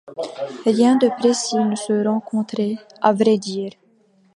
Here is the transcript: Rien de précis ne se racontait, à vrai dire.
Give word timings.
Rien 0.65 0.95
de 0.97 1.09
précis 1.19 1.57
ne 1.59 1.75
se 1.75 1.93
racontait, 1.93 2.77
à 3.03 3.13
vrai 3.13 3.37
dire. 3.37 3.73